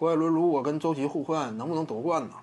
[0.00, 2.34] 郭艾伦如果跟周琦互换，能不能夺冠呢？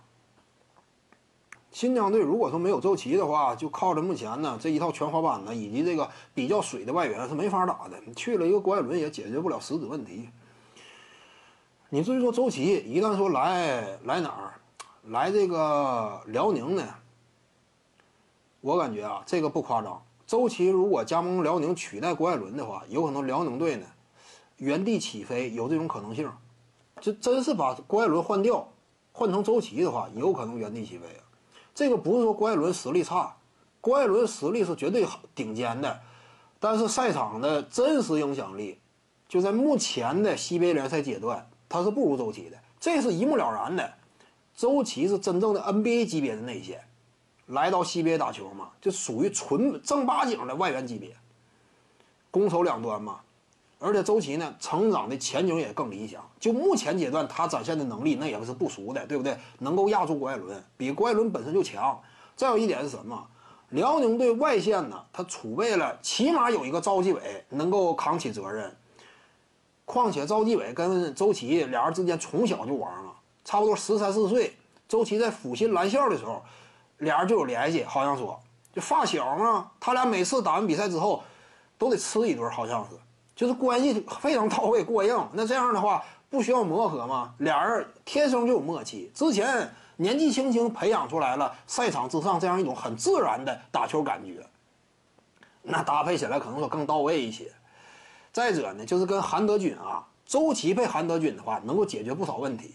[1.72, 8.00] 新疆队如果说没有周琦的话，就靠着目前呢这一套全滑板呢，以及这个比较水的外援是没法打的。
[8.16, 10.30] 去了一个郭艾伦也解决不了实质问题。
[11.90, 14.54] 你至于说周琦一旦说来来哪儿，
[15.06, 16.84] 来这个辽宁呢？
[18.62, 20.00] 我感觉啊，这个不夸张。
[20.28, 23.88] 周琦如果加盟辽宁取代郭艾伦的话，有可能辽宁队呢
[24.58, 26.32] 原地起飞，有这种可能性。
[27.00, 28.68] 就真是把郭艾伦换掉，
[29.12, 31.24] 换成周琦的话，有可能原地起飞啊。
[31.74, 33.36] 这个不是说郭艾伦实力差，
[33.82, 36.00] 郭艾伦实力是绝对顶尖的，
[36.60, 38.80] 但是赛场的真实影响力，
[39.30, 43.94] 就在目前的西北联赛阶段，他是不如周琦的，这是一目了然的。
[44.56, 46.82] 周琦是真正的 NBA 级别的内线，
[47.46, 51.16] 来到西北打球嘛，就属于纯正八经的外援级别，
[52.32, 53.20] 攻守两端嘛。
[53.80, 56.28] 而且周琦呢，成长的前景也更理想。
[56.40, 59.38] 就目前阶段，他展现的能力那也是不俗的，对不对？
[59.60, 62.00] 能够压住郭艾伦，比郭艾伦本身就强。
[62.36, 63.28] 再有一点是什么？
[63.70, 68.76] 辽宁队外线呢，他储备了起码有一个赵继伟能够扛起责任。
[69.86, 73.12] 况且赵继伟跟周琦俩人之间从小就玩了，
[73.46, 74.56] 差不多十三四岁。
[74.88, 76.42] 周琦在阜新蓝校的时候，
[76.98, 78.40] 俩人就有联系，好像说
[78.74, 79.70] 就发小嘛。
[79.80, 81.24] 他俩每次打完比赛之后，
[81.78, 82.96] 都得吃一顿，好像是。
[83.38, 87.36] 就是关系非常到位过硬，那这样的话不需要磨合吗？
[87.38, 94.44] 俩人天生就有默契，之前年纪轻轻培养出来了赛场之上这样一种很自然的打球感觉，
[95.62, 97.46] 那搭配起来可能说更到位一些。
[98.34, 102.74] 再者呢，就是跟韩德君啊，周琦配韩德君的话，能够解决不少问题。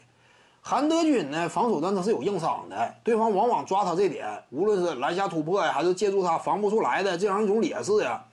[0.60, 8.24] 韩德君呢，防守端他是有硬伤的，对方往往抓他这点，无论是篮下突破呀，还是借助他防不出来的这样一种劣势呀，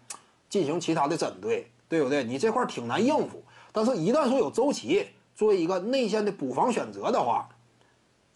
[0.47, 1.67] 进行其他的针对。
[1.89, 2.23] 对不对？
[2.23, 7.49] 你这块挺难应付，但是，一旦说有周琦作为一个内线的补防选择的话，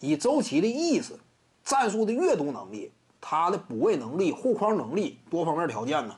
[0.00, 1.18] 以周琦的意识、
[1.62, 6.16] 战术的阅读能力、他的补位能力、护框能力多方面条件呢，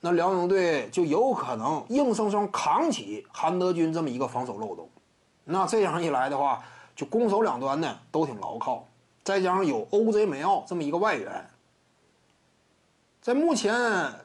[0.00, 4.88] 那辽宁队就有可能硬生生扛起韩德君这么一个防守漏洞。
[5.44, 6.64] 那这样一来的话，
[6.94, 8.86] 就攻守两端呢都挺牢靠，
[9.24, 11.50] 再加上有 OJ 梅奥这么一个外援。
[13.24, 13.74] 在目前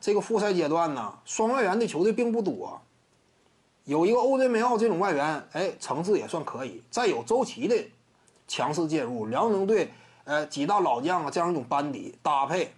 [0.02, 2.82] 这个复赛阶段呢，双外援的球队并不多。
[3.86, 6.84] 有一个欧雷梅奥这种外援，哎，层次也算可以。
[6.92, 7.82] 再有周琦的
[8.46, 9.90] 强势介入，辽宁队
[10.26, 12.74] 呃几大老将啊这样一种班底搭配，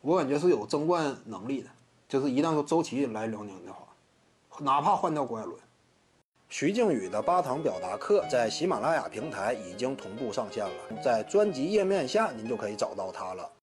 [0.00, 1.68] 我感觉是有争冠能力的。
[2.08, 3.80] 就是一旦说周琦来辽宁的话，
[4.60, 5.54] 哪怕换掉郭艾伦，
[6.48, 13.50] 徐静宇的八堂表达课在喜马拉雅平台已经同步上线了，在专辑页面下您就可以找到它了。